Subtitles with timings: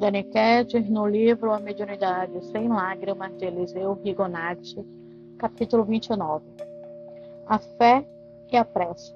[0.00, 4.82] Daniquete, no livro A Mediunidade Sem Lágrimas, de Eliseu Rigonati,
[5.36, 6.42] capítulo 29.
[7.46, 8.08] A fé
[8.50, 9.14] e a prece.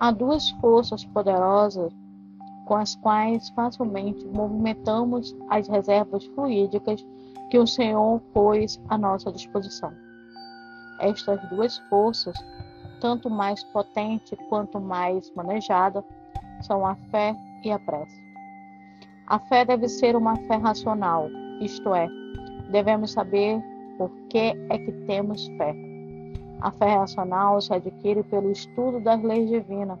[0.00, 1.92] Há duas forças poderosas
[2.64, 7.06] com as quais facilmente movimentamos as reservas fluídicas
[7.50, 9.92] que o Senhor pôs à nossa disposição.
[11.00, 12.34] Estas duas forças,
[12.98, 16.02] tanto mais potente quanto mais manejada,
[16.62, 18.25] são a fé e a prece.
[19.28, 21.28] A fé deve ser uma fé racional,
[21.60, 22.08] isto é,
[22.70, 23.60] devemos saber
[23.98, 25.74] por que é que temos fé.
[26.60, 29.98] A fé racional se adquire pelo estudo das leis divinas,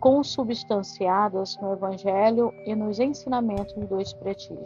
[0.00, 4.64] consubstanciadas no Evangelho e nos ensinamentos do Espiritismo.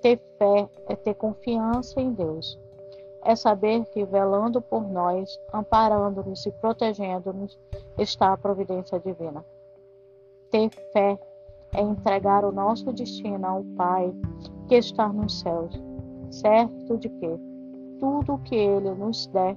[0.00, 2.58] Ter fé é ter confiança em Deus.
[3.26, 7.58] É saber que, velando por nós, amparando-nos e protegendo-nos,
[7.98, 9.44] está a providência divina.
[10.50, 11.18] Ter fé
[11.74, 14.12] é entregar o nosso destino ao Pai
[14.68, 15.74] que está nos céus,
[16.30, 17.38] certo de que
[17.98, 19.56] tudo o que Ele nos der,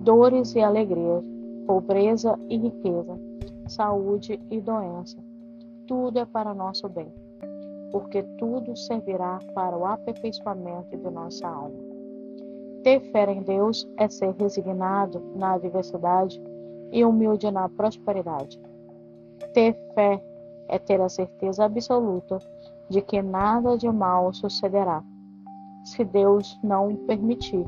[0.00, 1.24] dores e alegrias,
[1.66, 3.18] pobreza e riqueza,
[3.66, 5.18] saúde e doença,
[5.86, 7.12] tudo é para nosso bem,
[7.90, 11.92] porque tudo servirá para o aperfeiçoamento de nossa alma.
[12.82, 16.42] Ter fé em Deus é ser resignado na adversidade
[16.90, 18.60] e humilde na prosperidade.
[19.54, 20.20] Ter fé
[20.68, 22.38] é ter a certeza absoluta
[22.88, 25.02] de que nada de mal sucederá,
[25.84, 27.66] se Deus não permitir.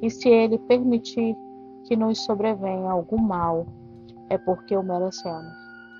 [0.00, 1.36] E se Ele permitir
[1.84, 3.66] que nos sobrevenha algum mal,
[4.28, 5.52] é porque o merecemos.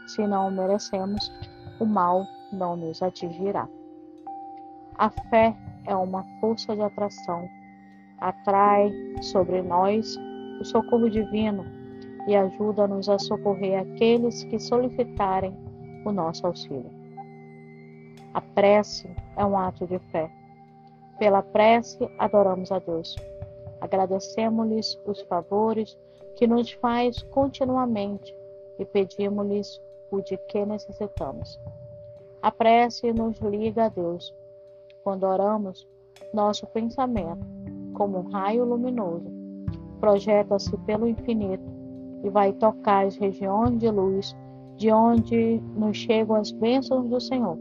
[0.07, 1.33] Se não o merecemos,
[1.81, 3.69] o mal não nos atingirá.
[4.97, 7.49] A fé é uma força de atração,
[8.19, 8.93] atrai
[9.23, 10.17] sobre nós
[10.61, 11.65] o socorro divino
[12.27, 15.57] e ajuda-nos a socorrer aqueles que solicitarem
[16.05, 16.91] o nosso auxílio.
[18.35, 20.31] A prece é um ato de fé.
[21.19, 23.17] Pela prece, adoramos a Deus.
[23.81, 25.99] Agradecemos-lhes os favores
[26.37, 28.35] que nos faz continuamente
[28.79, 29.81] e pedimos-lhes
[30.11, 31.59] o de que necessitamos.
[32.41, 34.35] A prece nos liga a Deus.
[35.03, 35.87] Quando oramos,
[36.33, 37.45] nosso pensamento,
[37.95, 39.27] como um raio luminoso,
[39.99, 41.65] projeta-se pelo infinito
[42.23, 44.37] e vai tocar as regiões de luz
[44.79, 47.59] de onde nos chegam as bênçãos do Senhor.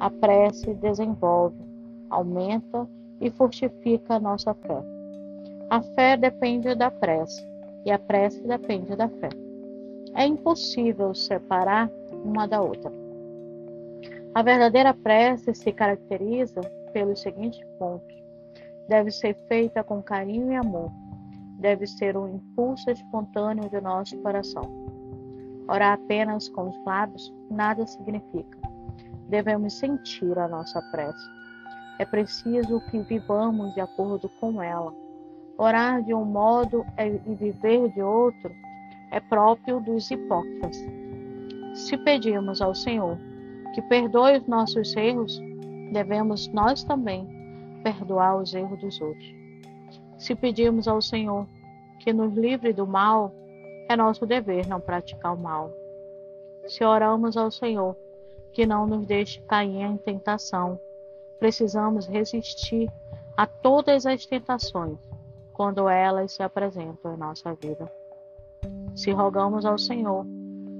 [0.00, 1.62] A prece desenvolve,
[2.08, 2.88] aumenta
[3.20, 4.82] e fortifica a nossa fé.
[5.68, 7.46] A fé depende da prece
[7.84, 9.28] e a prece depende da fé.
[10.14, 11.90] É impossível separar
[12.24, 12.90] uma da outra.
[14.34, 16.62] A verdadeira prece se caracteriza
[16.94, 18.16] pelos seguintes pontos:
[18.88, 20.90] deve ser feita com carinho e amor,
[21.58, 24.93] deve ser um impulso espontâneo de nosso coração
[25.68, 28.58] Orar apenas com os lábios nada significa.
[29.28, 31.26] Devemos sentir a nossa prece.
[31.98, 34.92] É preciso que vivamos de acordo com ela.
[35.56, 38.52] Orar de um modo e viver de outro
[39.10, 40.76] é próprio dos hipócritas.
[41.74, 43.18] Se pedimos ao Senhor
[43.74, 45.40] que perdoe os nossos erros,
[45.92, 47.26] devemos nós também
[47.82, 49.34] perdoar os erros dos outros.
[50.18, 51.46] Se pedimos ao Senhor
[52.00, 53.32] que nos livre do mal,
[53.88, 55.72] é nosso dever não praticar o mal.
[56.66, 57.96] Se oramos ao Senhor,
[58.52, 60.78] que não nos deixe cair em tentação,
[61.38, 62.90] precisamos resistir
[63.36, 64.98] a todas as tentações
[65.52, 67.90] quando elas se apresentam em nossa vida.
[68.94, 70.24] Se rogamos ao Senhor,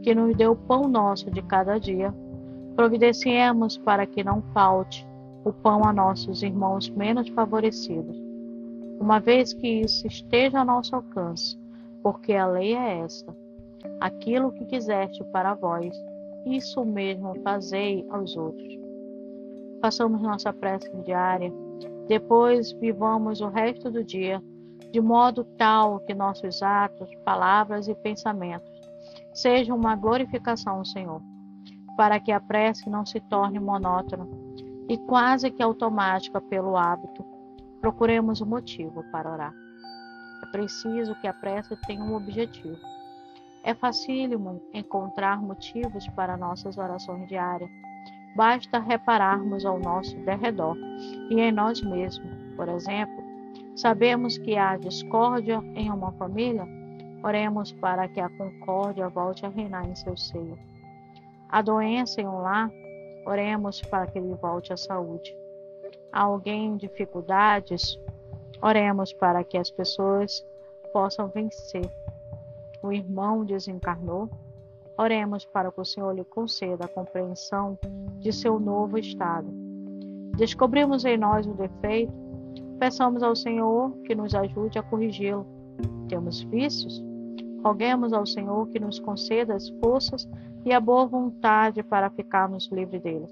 [0.02, 2.14] que nos dê o pão nosso de cada dia,
[2.76, 5.06] providenciemos para que não falte
[5.44, 8.16] o pão a nossos irmãos menos favorecidos.
[8.98, 11.58] Uma vez que isso esteja a nosso alcance,
[12.04, 13.34] porque a lei é esta:
[14.00, 15.90] aquilo que quiseste para vós,
[16.46, 18.78] isso mesmo fazei aos outros.
[19.80, 21.52] Façamos nossa prece diária,
[22.06, 24.40] depois vivamos o resto do dia
[24.92, 28.70] de modo tal que nossos atos, palavras e pensamentos
[29.32, 31.20] sejam uma glorificação ao Senhor,
[31.96, 34.28] para que a prece não se torne monótona
[34.88, 37.24] e quase que automática pelo hábito.
[37.80, 39.54] Procuremos o motivo para orar.
[40.54, 42.78] Preciso que a prece tenha um objetivo.
[43.64, 47.68] É facílimo encontrar motivos para nossas orações diárias.
[48.36, 50.76] Basta repararmos ao nosso derredor
[51.28, 52.30] e em nós mesmos.
[52.54, 53.20] Por exemplo,
[53.74, 56.68] sabemos que há discórdia em uma família?
[57.24, 60.56] Oremos para que a concórdia volte a reinar em seu seio.
[61.48, 62.70] Há doença em um lar?
[63.26, 65.34] Oremos para que ele volte à saúde.
[66.12, 67.98] Há alguém em dificuldades?
[68.64, 70.42] Oremos para que as pessoas
[70.90, 71.86] possam vencer.
[72.82, 74.30] O irmão desencarnou.
[74.96, 77.78] Oremos para que o Senhor lhe conceda a compreensão
[78.20, 79.48] de seu novo estado.
[80.38, 82.10] Descobrimos em nós o defeito,
[82.78, 85.46] peçamos ao Senhor que nos ajude a corrigi-lo.
[86.08, 87.04] Temos vícios?
[87.62, 90.26] Roguemos ao Senhor que nos conceda as forças
[90.64, 93.30] e a boa vontade para ficarmos livres deles.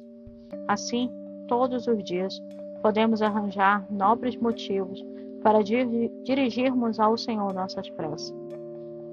[0.68, 1.10] Assim,
[1.48, 2.38] todos os dias,
[2.82, 5.02] podemos arranjar nobres motivos
[5.42, 8.34] para dirigirmos ao Senhor nossas preces.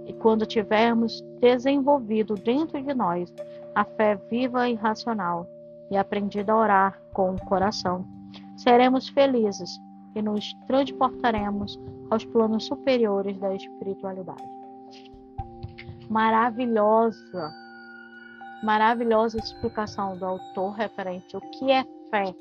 [0.06, 3.32] E quando tivermos desenvolvido dentro de nós
[3.76, 5.48] a fé viva e racional
[5.92, 8.06] e aprendido a orar com o coração,
[8.58, 9.80] seremos felizes
[10.16, 11.80] e nos transportaremos
[12.10, 14.44] aos planos superiores da espiritualidade.
[16.10, 17.52] Maravilhosa,
[18.64, 22.34] maravilhosa explicação do autor referente ao que é fé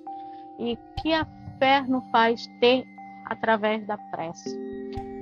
[0.58, 1.26] e que a
[1.58, 2.84] fé nos faz ter
[3.26, 4.58] através da prece.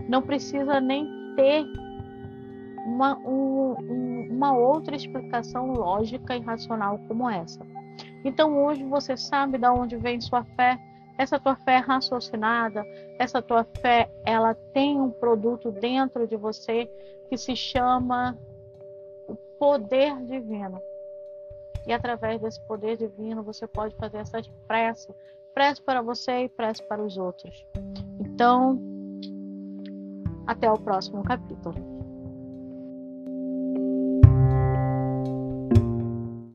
[0.08, 1.06] Não precisa nem
[1.36, 1.66] ter
[2.86, 7.60] uma, um, uma outra explicação lógica e racional como essa.
[8.24, 10.78] Então hoje você sabe de onde vem sua fé.
[11.18, 12.84] Essa tua fé é raciocinada,
[13.18, 16.86] essa tua fé, ela tem um produto dentro de você
[17.30, 18.36] que se chama
[19.26, 20.78] o poder divino.
[21.86, 25.14] E através desse poder divino você pode fazer essas preces,
[25.54, 27.66] prece para você e prece para os outros.
[28.20, 28.78] Então,
[30.46, 31.95] até o próximo capítulo.